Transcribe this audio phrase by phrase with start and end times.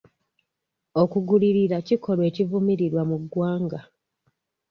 [1.01, 3.79] okugulirira kikolwa ekivumirirwa mu ggwanga.